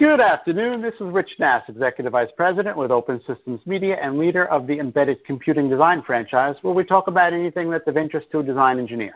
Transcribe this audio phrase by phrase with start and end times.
[0.00, 0.80] Good afternoon.
[0.80, 4.78] This is Rich Nass, Executive Vice President with Open Systems Media and leader of the
[4.78, 8.78] Embedded Computing Design franchise, where we talk about anything that's of interest to a design
[8.78, 9.12] engineer.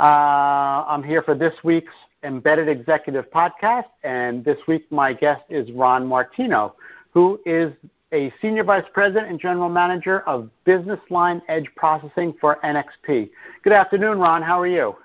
[0.00, 1.92] Uh, I'm here for this week's
[2.24, 6.74] Embedded Executive podcast, and this week my guest is Ron Martino,
[7.12, 7.72] who is
[8.12, 13.30] a Senior Vice President and General Manager of Business Line Edge Processing for NXP.
[13.62, 14.42] Good afternoon, Ron.
[14.42, 14.96] How are you?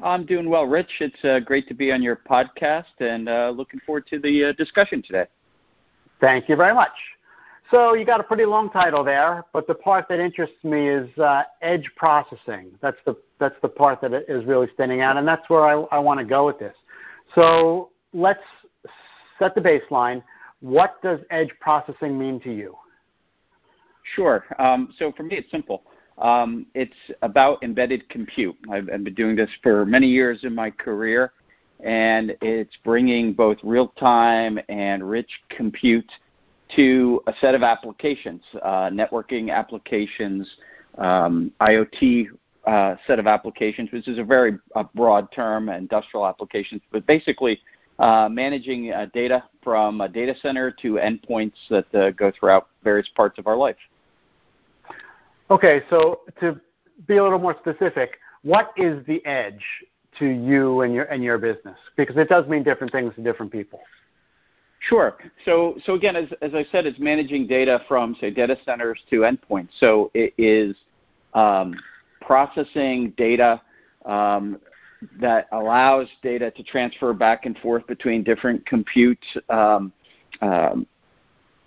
[0.00, 0.90] I'm doing well, Rich.
[1.00, 4.52] It's uh, great to be on your podcast and uh, looking forward to the uh,
[4.52, 5.26] discussion today.
[6.20, 6.92] Thank you very much.
[7.70, 11.08] So you got a pretty long title there, but the part that interests me is
[11.18, 12.70] uh, edge processing.
[12.80, 15.98] That's the that's the part that is really standing out, and that's where I, I
[15.98, 16.74] want to go with this.
[17.34, 18.40] So let's
[19.38, 20.22] set the baseline.
[20.60, 22.74] What does edge processing mean to you?
[24.14, 24.44] Sure.
[24.58, 25.82] Um, so for me, it's simple.
[26.20, 28.56] Um, it's about embedded compute.
[28.70, 31.32] I've, I've, been doing this for many years in my career,
[31.80, 36.10] and it's bringing both real time and rich compute
[36.74, 40.48] to a set of applications, uh, networking applications,
[40.98, 42.26] um, IoT
[42.66, 47.60] uh, set of applications, which is a very uh, broad term, industrial applications, but basically
[48.00, 53.38] uh, managing uh, data from a data center to endpoints that go throughout various parts
[53.38, 53.76] of our life.
[55.50, 56.60] Okay, so to
[57.06, 59.64] be a little more specific, what is the edge
[60.18, 61.76] to you and your and your business?
[61.96, 63.80] Because it does mean different things to different people.
[64.80, 65.16] Sure.
[65.44, 69.20] So so again, as as I said, it's managing data from say data centers to
[69.20, 69.70] endpoints.
[69.80, 70.76] So it is
[71.34, 71.74] um,
[72.20, 73.60] processing data
[74.04, 74.60] um,
[75.20, 79.92] that allows data to transfer back and forth between different compute um,
[80.42, 80.86] um,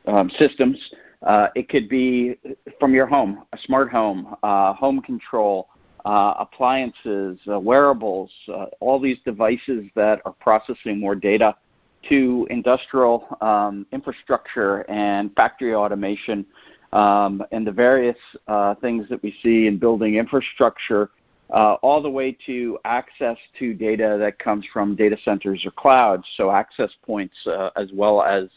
[0.08, 0.78] um systems
[1.24, 2.38] uh, it could be
[2.80, 5.70] from your home, a smart home, uh, home control,
[6.06, 11.56] uh, appliances, uh, wearables, uh, all these devices that are processing more data
[12.10, 16.44] to industrial um, infrastructure and factory automation
[16.94, 21.12] um, and the various uh, things that we see in building infrastructure,
[21.52, 26.50] all the way to access to data that comes from data centers or clouds, so
[26.50, 27.36] access points
[27.76, 28.50] as well as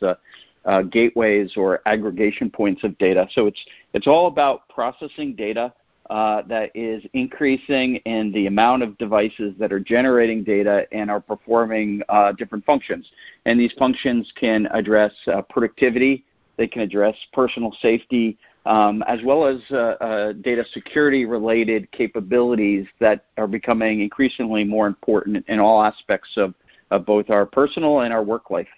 [0.64, 3.26] uh, gateways or aggregation points of data.
[3.32, 3.60] So it's
[3.92, 5.72] it's all about processing data
[6.10, 11.20] uh, that is increasing in the amount of devices that are generating data and are
[11.20, 13.10] performing uh, different functions.
[13.47, 16.25] And these functions can address uh, productivity,
[16.56, 22.86] they can address personal safety, um, as well as uh, uh, data security related capabilities
[23.00, 26.54] that are becoming increasingly more important in all aspects of,
[26.91, 28.69] of both our personal and our work life.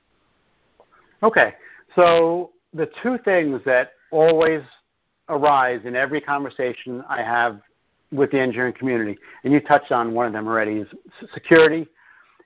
[1.22, 1.54] Okay.
[1.96, 4.62] So the two things that always
[5.28, 7.60] arise in every conversation I have
[8.12, 10.88] with the engineering community, and you touched on one of them already, is
[11.34, 11.88] security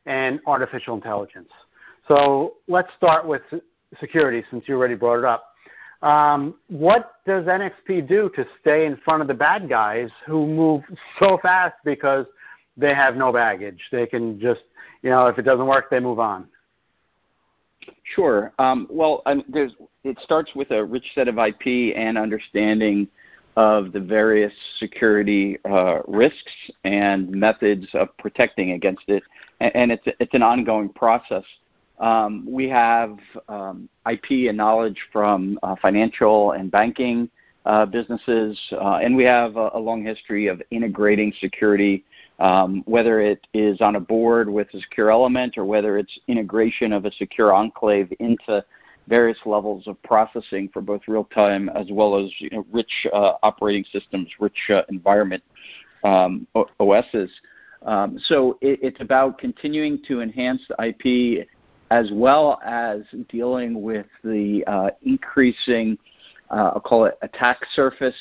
[0.06, 1.50] and artificial intelligence.
[2.09, 3.43] So let's start with
[3.99, 5.44] security since you already brought it up.
[6.03, 10.83] Um, what does NXP do to stay in front of the bad guys who move
[11.19, 12.25] so fast because
[12.77, 13.81] they have no baggage?
[13.93, 14.62] They can just,
[15.03, 16.49] you know, if it doesn't work, they move on.
[18.15, 18.53] Sure.
[18.59, 23.09] Um, well, it starts with a rich set of IP and understanding
[23.57, 26.53] of the various security uh, risks
[26.85, 29.23] and methods of protecting against it,
[29.61, 31.45] and it's it's an ongoing process.
[31.99, 37.29] Um, we have um, IP and knowledge from uh, financial and banking
[37.67, 42.03] uh, businesses, uh, and we have a, a, long history of integrating security
[42.41, 46.93] um, whether it is on a board with a secure element or whether it's integration
[46.93, 48.65] of a secure enclave into
[49.09, 53.33] various levels of processing for both real time as well as you know, rich uh,
[53.43, 55.43] operating systems, rich uh, environment
[56.05, 56.47] um,
[56.78, 57.31] OSs.
[57.83, 61.49] Um, so it, it's about continuing to enhance the IP
[61.91, 65.99] as well as dealing with the uh, increasing,
[66.51, 68.15] uh, I'll call it attack surface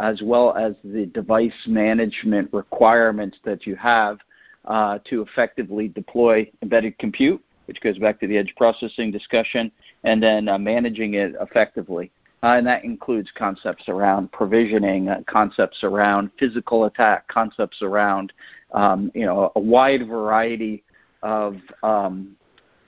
[0.00, 4.18] as well as the device management requirements that you have
[4.66, 9.70] uh, to effectively deploy embedded compute, which goes back to the edge processing discussion,
[10.04, 12.10] and then uh, managing it effectively.
[12.42, 18.32] Uh, and that includes concepts around provisioning, uh, concepts around physical attack, concepts around
[18.72, 20.82] um, you know a wide variety
[21.22, 22.36] of um,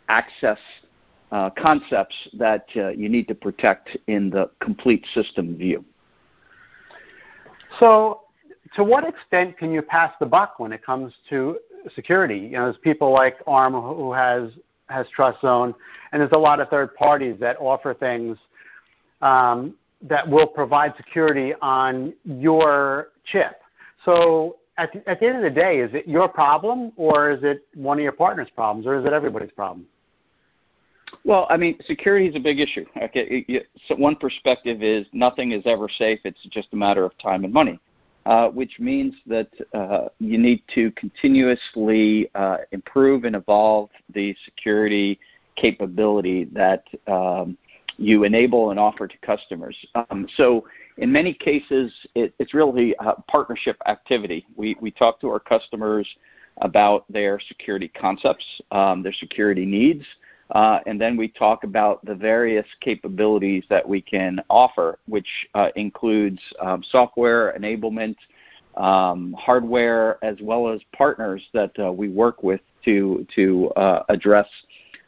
[0.08, 0.58] access
[1.32, 5.84] uh, concepts that uh, you need to protect in the complete system view.
[7.80, 8.22] So,
[8.74, 11.58] to what extent can you pass the buck when it comes to
[11.94, 12.38] security?
[12.38, 14.50] You know, there's people like ARM who has
[14.88, 15.74] has TrustZone,
[16.12, 18.38] and there's a lot of third parties that offer things
[19.20, 23.60] um, that will provide security on your chip.
[24.04, 27.40] So, at the, at the end of the day, is it your problem, or is
[27.42, 29.86] it one of your partner's problems, or is it everybody's problem?
[31.24, 32.84] Well, I mean, security is a big issue.
[33.02, 33.46] Okay,
[33.86, 36.20] so one perspective is nothing is ever safe.
[36.24, 37.78] It's just a matter of time and money,
[38.26, 45.18] uh, which means that uh, you need to continuously uh, improve and evolve the security
[45.56, 47.58] capability that um,
[47.96, 49.76] you enable and offer to customers.
[49.94, 50.64] Um, so
[50.98, 54.46] in many cases, it, it's really a partnership activity.
[54.56, 56.08] We, we talk to our customers
[56.60, 60.04] about their security concepts, um, their security needs,
[60.52, 65.68] uh, and then we talk about the various capabilities that we can offer, which uh,
[65.76, 68.16] includes um, software enablement,
[68.76, 74.48] um, hardware, as well as partners that uh, we work with to to uh, address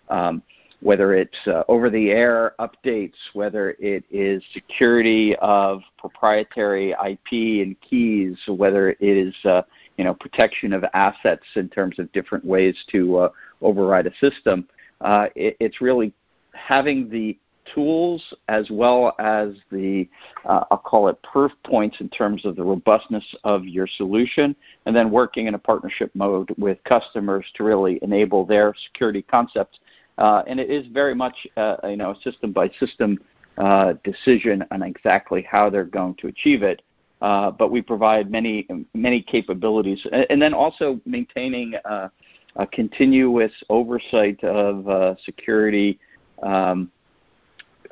[0.09, 0.43] um,
[0.83, 8.91] whether it's uh, over-the-air updates, whether it is security of proprietary IP and keys, whether
[8.91, 9.63] it is uh,
[9.97, 13.31] you know protection of assets in terms of different ways to
[13.63, 14.67] override a system.
[15.01, 16.13] Uh, it, it's really
[16.55, 17.39] having the
[17.75, 20.09] tools as well as the
[20.45, 24.57] uh, I'll call it proof points in terms of the robustness of your solution,
[24.87, 29.79] and then working in a partnership mode with customers to really enable their security concepts
[30.21, 33.19] uh, and it is very much uh, you know a system by system
[33.59, 36.83] uh, decision on exactly how they're going to achieve it.
[37.21, 42.09] Uh, but we provide many many capabilities, and then also maintaining uh,
[42.57, 45.99] a continuous oversight of uh, security.
[46.43, 46.91] Um,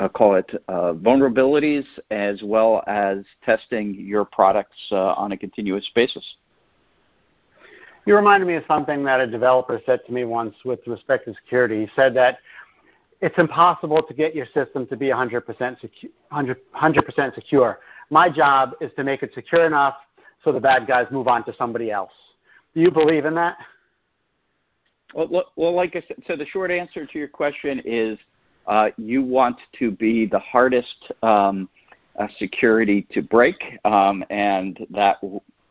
[0.00, 6.24] I'll call it vulnerabilities, as well as testing your products on a continuous basis.
[8.06, 11.34] You reminded me of something that a developer said to me once with respect to
[11.34, 11.80] security.
[11.80, 12.38] He said that
[13.20, 17.80] it's impossible to get your system to be 100% secu- 100%, 100% secure.
[18.10, 19.96] My job is to make it secure enough
[20.42, 22.12] so the bad guys move on to somebody else.
[22.74, 23.58] Do you believe in that?
[25.14, 28.18] Well, well like I said, so the short answer to your question is
[28.66, 31.68] uh, you want to be the hardest um,
[32.18, 35.16] uh, security to break, um, and that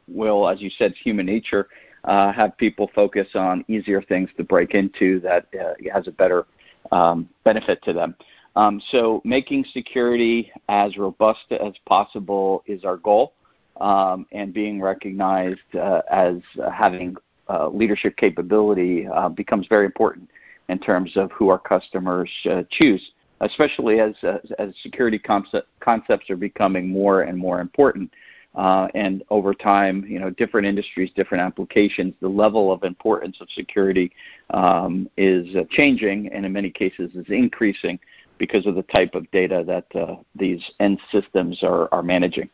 [0.07, 1.68] will, as you said, human nature
[2.06, 6.45] uh, have people focus on easier things to break into that uh, has a better
[6.92, 8.16] um, benefit to them.
[8.56, 13.33] Um, so making security as robust as possible is our goal,
[13.80, 16.38] um, and being recognized uh, as
[16.74, 17.16] having
[17.49, 20.29] uh, leadership capability uh, becomes very important
[20.69, 23.11] in terms of who our customers uh, choose,
[23.41, 24.13] especially as,
[24.59, 28.11] as, security concept, concepts are becoming more and more important.
[28.55, 33.47] Uh, and over time, you know, different industries, different applications, the level of importance of
[33.51, 34.11] security
[34.49, 37.99] um, is changing, and in many cases is increasing
[38.39, 42.49] because of the type of data that these end systems are, are managing.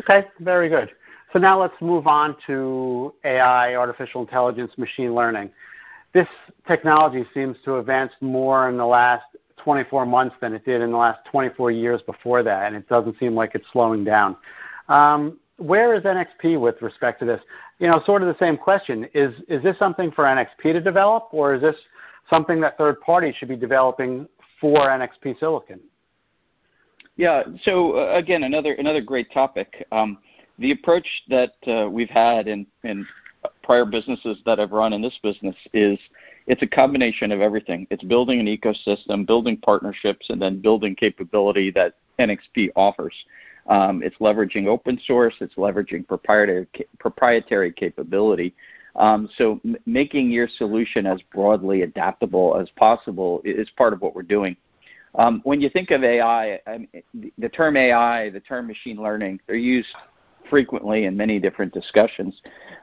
[0.00, 0.90] Okay, very good.
[1.36, 5.50] So now let's move on to AI, artificial intelligence, machine learning.
[6.14, 6.26] This
[6.66, 9.26] technology seems to have advanced more in the last
[9.58, 13.18] 24 months than it did in the last 24 years before that, and it doesn't
[13.18, 14.34] seem like it's slowing down.
[14.88, 17.42] Um, where is NXP with respect to this?
[17.80, 19.06] You know, sort of the same question.
[19.12, 21.76] Is is this something for NXP to develop, or is this
[22.30, 24.26] something that third parties should be developing
[24.58, 25.80] for NXP Silicon?
[27.16, 27.42] Yeah.
[27.64, 29.86] So uh, again, another another great topic.
[29.92, 30.16] Um,
[30.58, 33.06] the approach that uh, we've had in, in
[33.62, 35.98] prior businesses that I've run in this business is
[36.46, 37.86] it's a combination of everything.
[37.90, 43.14] It's building an ecosystem, building partnerships, and then building capability that NXP offers.
[43.68, 45.34] Um, it's leveraging open source.
[45.40, 48.54] It's leveraging proprietary proprietary capability.
[48.94, 54.14] Um, so m- making your solution as broadly adaptable as possible is part of what
[54.14, 54.56] we're doing.
[55.16, 59.40] Um, when you think of AI, I mean, the term AI, the term machine learning,
[59.46, 59.88] they're used
[60.48, 62.40] frequently in many different discussions.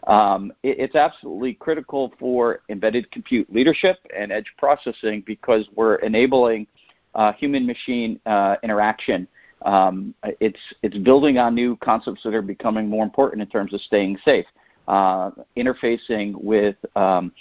[0.07, 6.67] Um, it, it's absolutely critical for embedded compute leadership and edge processing because we're enabling
[7.15, 9.27] uh, human-machine uh, interaction.
[9.63, 13.79] Um, it's it's building on new concepts that are becoming more important in terms of
[13.81, 14.45] staying safe,
[14.87, 17.31] uh, interfacing with um,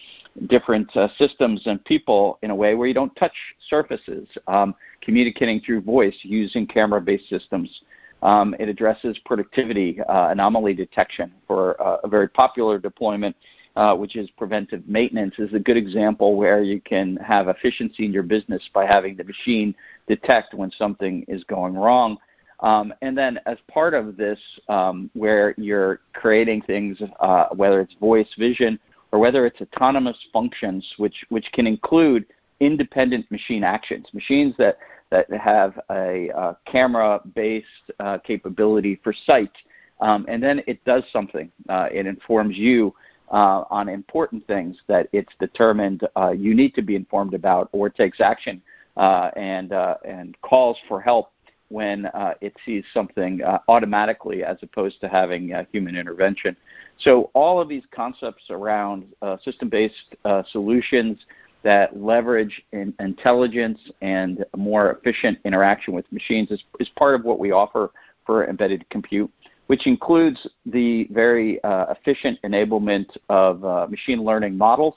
[0.48, 3.34] different uh, systems and people in a way where you don't touch
[3.68, 7.82] surfaces, um, communicating through voice using camera-based systems.
[8.22, 13.34] Um, it addresses productivity uh, anomaly detection for uh, a very popular deployment,
[13.74, 18.12] uh, which is preventive maintenance, is a good example where you can have efficiency in
[18.12, 19.74] your business by having the machine
[20.06, 22.16] detect when something is going wrong.
[22.60, 24.38] Um, and then as part of this,
[24.68, 28.78] um, where you're creating things, uh, whether it's voice, vision,
[29.10, 32.24] or whether it's autonomous functions, which, which can include
[32.60, 34.78] independent machine actions, machines that
[35.12, 37.66] that have a uh, camera-based
[38.00, 39.52] uh, capability for sight,
[40.00, 41.52] um, and then it does something.
[41.68, 42.94] Uh, it informs you
[43.30, 47.90] uh, on important things that it's determined uh, you need to be informed about or
[47.90, 48.60] takes action
[48.96, 49.72] uh, and,
[50.06, 51.30] and calls for help
[51.68, 52.08] when
[52.42, 56.54] it sees something automatically as opposed to having human intervention.
[56.98, 59.06] So all of these concepts around
[59.42, 60.16] system-based
[60.50, 61.18] solutions
[61.62, 67.38] that leverage in intelligence and more efficient interaction with machines is, is part of what
[67.38, 67.90] we offer
[68.26, 69.30] for embedded compute
[69.72, 74.94] which includes the very uh, efficient enablement of uh, machine learning models.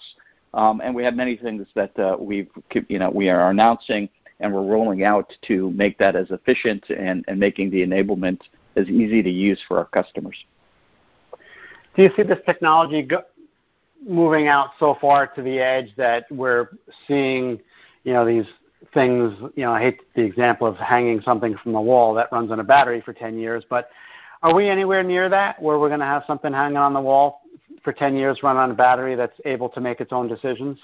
[0.53, 2.49] Um, and we have many things that uh, we've,
[2.89, 4.09] you know, we are announcing
[4.41, 8.39] and we're rolling out to make that as efficient and, and making the enablement
[8.75, 10.35] as easy to use for our customers.
[11.95, 13.21] Do you see this technology go,
[14.05, 16.69] moving out so far to the edge that we're
[17.07, 17.59] seeing,
[18.03, 18.45] you know, these
[18.93, 22.51] things, you know, I hate the example of hanging something from the wall that runs
[22.51, 23.89] on a battery for 10 years, but
[24.43, 27.41] are we anywhere near that where we're going to have something hanging on the wall
[27.83, 30.77] for 10 years run on a battery that's able to make its own decisions?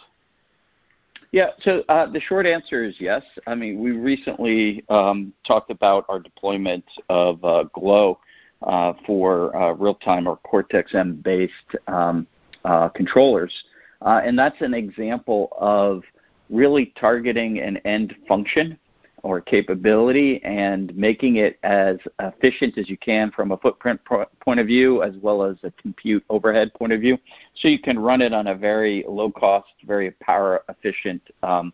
[1.32, 3.24] Yeah, so uh, the short answer is yes.
[3.48, 8.20] I mean, we recently um, talked about our deployment of uh, Glow
[8.64, 11.54] uh, for uh, real-time or Cortex-M based
[11.88, 12.28] um,
[12.66, 13.54] uh, controllers,
[14.02, 16.04] uh, and that's an example of
[16.50, 18.78] really targeting an end function
[19.24, 24.00] or capability and making it as efficient as you can from a footprint
[24.40, 27.18] point of view as well as a compute overhead point of view.
[27.56, 31.72] So you can run it on a very low cost, very power efficient um,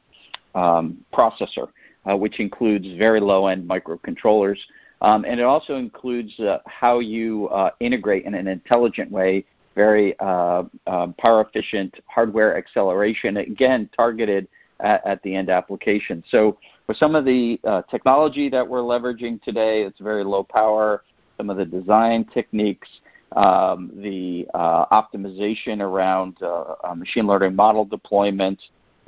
[0.55, 1.69] um, processor,
[2.09, 4.57] uh, which includes very low end microcontrollers.
[5.01, 9.45] Um, and it also includes uh, how you uh, integrate in an intelligent way
[9.77, 14.47] very uh, um, power efficient hardware acceleration, again, targeted
[14.79, 16.23] at, at the end application.
[16.29, 16.57] So
[16.87, 21.03] for some of the uh, technology that we're leveraging today, it's very low power.
[21.37, 22.89] Some of the design techniques,
[23.35, 28.59] um, the uh, optimization around uh, uh machine learning model deployment.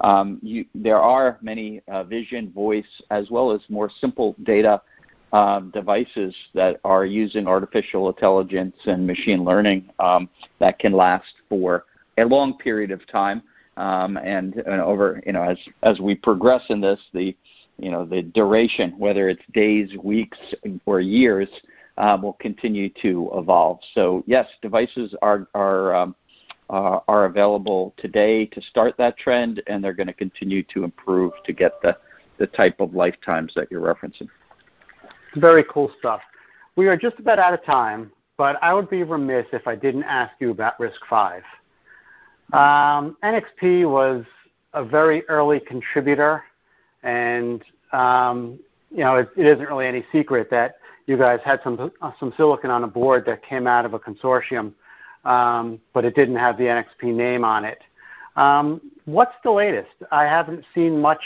[0.02, 4.82] Um, you, there are many uh, vision, voice, as well as more simple data
[5.34, 11.86] um, devices that are using artificial intelligence and machine learning um, that can last for
[12.18, 13.42] a long period of time.
[13.78, 17.34] Um, and, and, over, you know, as as we progress in this, the
[17.78, 20.38] you know the duration, whether it's days, weeks,
[20.86, 21.48] or years,
[21.98, 23.80] um, will continue to evolve.
[23.94, 26.16] So yes, devices are are um,
[26.70, 31.32] uh, are available today to start that trend, and they're going to continue to improve
[31.46, 31.96] to get the
[32.38, 34.28] the type of lifetimes that you're referencing.
[35.36, 36.22] Very cool stuff.
[36.76, 40.04] We are just about out of time, but I would be remiss if I didn't
[40.04, 41.44] ask you about RISC-V.
[42.52, 44.26] Um, NXP was
[44.74, 46.44] a very early contributor
[47.04, 48.60] and um,
[48.92, 52.34] you know, it, it isn't really any secret that you guys had some uh, some
[52.38, 54.74] silicon on a board that came out of a consortium,
[55.26, 57.82] um, but it didn't have the NXP name on it.
[58.36, 59.90] Um, what's the latest?
[60.12, 61.24] I haven't seen much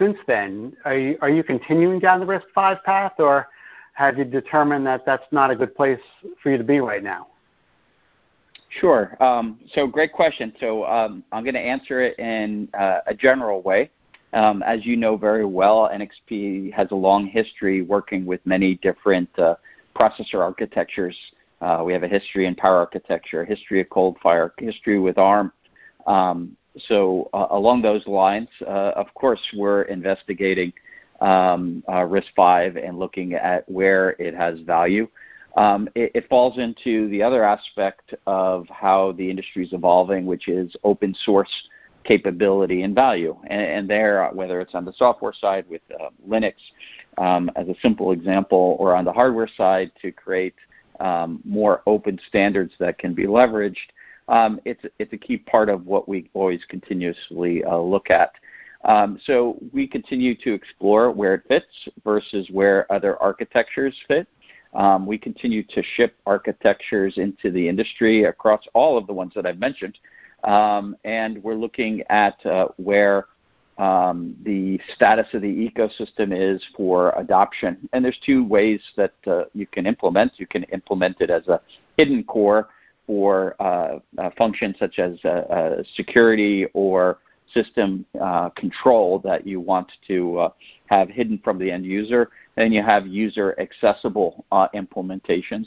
[0.00, 0.76] since then.
[0.84, 3.46] Are you, are you continuing down the RISC-V path, or
[3.92, 6.00] have you determined that that's not a good place
[6.42, 7.28] for you to be right now?
[8.80, 9.20] Sure.
[9.22, 10.52] Um, so great question.
[10.60, 13.90] So um, I'm going to answer it in uh, a general way.
[14.32, 19.28] Um, as you know very well, NXP has a long history working with many different
[19.38, 19.56] uh,
[19.96, 21.16] processor architectures.
[21.60, 25.18] Uh, we have a history in power architecture, a history of cold ColdFire, history with
[25.18, 25.52] ARM.
[26.06, 30.72] Um, so uh, along those lines, uh, of course, we're investigating
[31.20, 35.08] um, uh, RISC-V and looking at where it has value.
[35.56, 40.48] Um, it, it, falls into the other aspect of how the industry is evolving, which
[40.48, 41.50] is open source
[42.04, 43.36] capability and value.
[43.48, 46.54] And, and there, whether it's on the software side with uh, Linux
[47.18, 50.54] um, as a simple example, or on the hardware side to create
[51.00, 53.76] um, more open standards that can be leveraged,
[54.30, 58.32] um, it's, it's a key part of what we always continuously uh, look at.
[58.84, 64.26] Um, so we continue to explore where it fits versus where other architectures fit.
[64.72, 69.44] Um, we continue to ship architectures into the industry across all of the ones that
[69.44, 69.98] I've mentioned,
[70.44, 73.26] um, and we're looking at uh, where
[73.78, 77.88] um, the status of the ecosystem is for adoption.
[77.92, 80.32] And there's two ways that uh, you can implement.
[80.36, 81.60] You can implement it as a
[81.96, 82.68] hidden core
[83.10, 83.98] for uh,
[84.38, 87.18] functions such as uh, uh, security or
[87.52, 90.48] system uh, control that you want to
[90.86, 92.30] have hidden from the end user.
[92.56, 95.66] And you have user accessible implementations.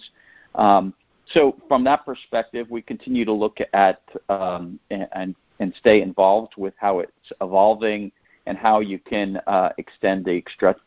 [0.55, 0.93] Um,
[1.33, 6.73] so from that perspective, we continue to look at um, and, and stay involved with
[6.77, 8.09] how it's evolving
[8.45, 10.41] and how you can uh, extend the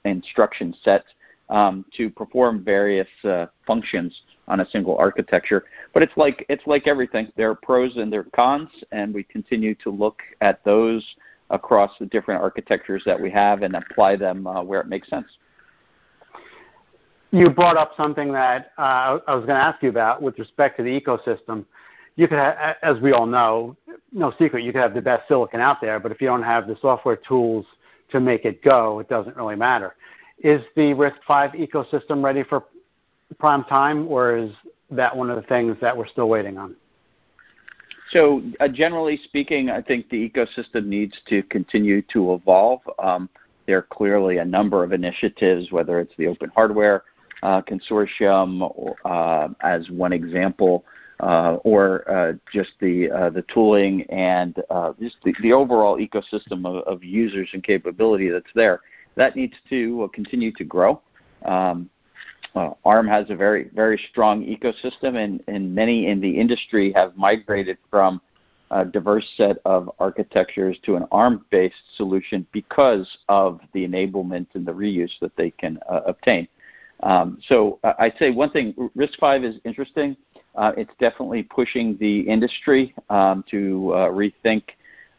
[0.06, 1.04] instruction set
[1.48, 5.64] um, to perform various uh, functions on a single architecture.
[5.94, 7.32] But it's like it's like everything.
[7.36, 11.04] There are pros and there are cons, and we continue to look at those
[11.50, 15.26] across the different architectures that we have and apply them uh, where it makes sense.
[17.30, 20.76] You brought up something that uh, I was going to ask you about with respect
[20.78, 21.64] to the ecosystem.
[22.16, 23.76] You could, as we all know,
[24.10, 26.66] no secret, you could have the best silicon out there, but if you don't have
[26.66, 27.66] the software tools
[28.10, 29.94] to make it go, it doesn't really matter.
[30.38, 32.64] Is the RISC-V ecosystem ready for
[33.38, 34.50] prime time, or is
[34.90, 36.76] that one of the things that we're still waiting on?
[38.10, 42.80] So, uh, generally speaking, I think the ecosystem needs to continue to evolve.
[43.02, 43.28] Um,
[43.66, 47.02] there are clearly a number of initiatives, whether it's the Open Hardware
[47.42, 50.84] uh, Consortium or, uh, as one example,
[51.20, 54.56] uh, or uh, just the uh, the tooling and
[55.00, 58.80] just the, the overall ecosystem of, of, users and capability that's there.
[59.16, 61.00] That needs to continue to grow.
[61.44, 61.90] Um,
[62.54, 67.16] uh, ARM has a very very strong ecosystem, and, and many in the industry have
[67.16, 68.20] migrated from
[68.70, 74.72] a diverse set of architectures to an ARM-based solution because of the enablement and the
[74.72, 76.48] reuse that they can uh, obtain.
[77.02, 80.16] Um, so uh, I'd say one thing, RISC-V is interesting.
[80.54, 84.62] Uh, it's definitely pushing the industry um, to uh, rethink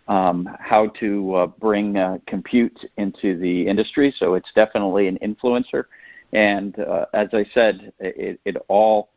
[0.07, 4.13] um, how to uh, bring uh, compute into the industry.
[4.17, 5.85] So it's definitely an influencer.
[6.33, 9.09] And uh, as I said, it, it all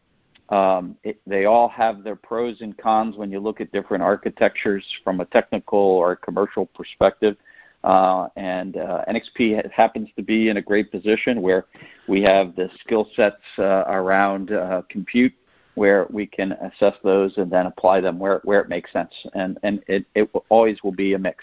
[0.50, 4.85] um, it, they all have their pros and cons when you look at different architectures
[5.04, 7.37] from a technical or commercial perspective.
[7.85, 11.66] Uh, and uh, NXP happens to be in a great position where
[12.09, 15.32] we have the skill sets uh, around uh, compute
[15.81, 19.15] where we can assess those and then apply them where, where it makes sense.
[19.33, 21.43] And, and it, it always will be a mix.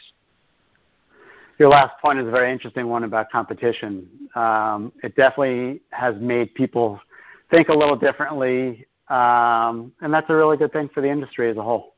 [1.57, 4.07] Your last point is a very interesting one about competition.
[4.35, 6.99] Um, it definitely has made people
[7.49, 11.57] think a little differently, um, and that's a really good thing for the industry as
[11.57, 11.95] a whole.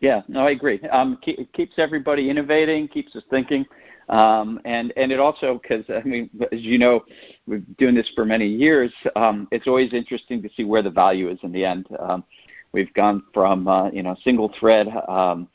[0.00, 0.80] Yeah, no, I agree.
[0.90, 3.64] Um, it keeps everybody innovating, keeps us thinking,
[4.08, 7.04] um, and and it also because I mean, as you know,
[7.46, 8.92] we've been doing this for many years.
[9.16, 11.86] Um, it's always interesting to see where the value is in the end.
[11.98, 12.24] Um,
[12.72, 15.48] we've gone from uh, you know single thread um,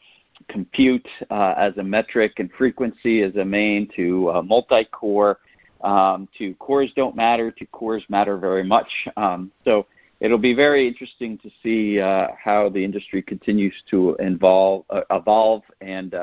[0.47, 5.39] compute uh, as a metric and frequency as a main to uh, multi-core
[5.83, 8.89] um, to cores don't matter to cores matter very much.
[9.17, 9.85] Um, so
[10.19, 15.63] it'll be very interesting to see uh, how the industry continues to involve, uh, evolve
[15.81, 16.15] and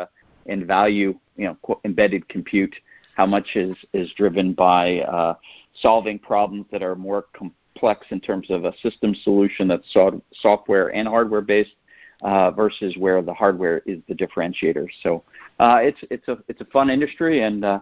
[0.51, 2.75] and value you know embedded compute.
[3.17, 5.35] How much is is driven by uh,
[5.81, 9.97] solving problems that are more complex in terms of a system solution that's
[10.35, 11.75] software and hardware based
[12.23, 14.87] uh, versus where the hardware is the differentiator.
[15.03, 15.23] So
[15.59, 17.81] uh, it's it's a it's a fun industry and uh,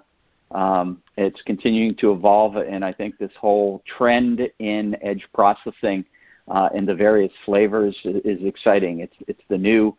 [0.53, 2.57] um, it's continuing to evolve.
[2.57, 6.05] And I think this whole trend in edge processing
[6.49, 9.01] uh, in the various flavors is, is, exciting.
[9.01, 9.97] It's it's the new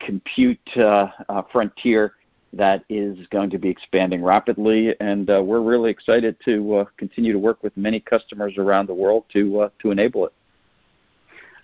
[0.00, 1.08] compute uh,
[1.52, 2.12] frontier
[2.52, 7.62] that is going to be expanding rapidly, and we're really excited to continue to work
[7.62, 10.32] with many customers around the world to to enable it.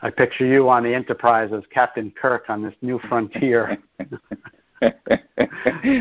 [0.03, 3.79] I picture you on the Enterprise as Captain Kirk on this new frontier.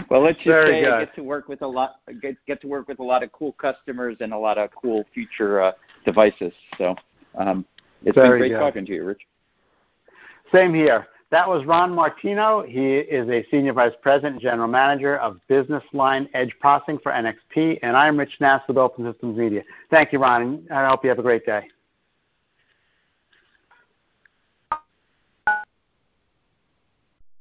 [0.10, 0.94] well, let's just Very say good.
[0.94, 3.32] I get to work with a lot get, get to work with a lot of
[3.32, 5.72] cool customers and a lot of cool future uh,
[6.04, 6.52] devices.
[6.80, 6.96] So
[7.38, 7.64] um,
[8.04, 8.60] it's Very been great good.
[8.60, 9.22] talking to you, Rich.
[10.52, 11.08] Same here.
[11.32, 12.62] That was Ron Martino.
[12.68, 17.14] He is a Senior Vice President and General Manager of Business Line Edge Processing for
[17.14, 19.64] NXP, and I'm Rich Nass with Open Systems Media.
[19.90, 21.70] Thank you, Ron, and I hope you have a great day.